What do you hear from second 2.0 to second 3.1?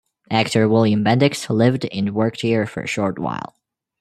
worked here for a